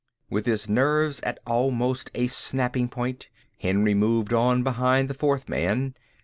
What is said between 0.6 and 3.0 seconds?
nerves at almost a snapping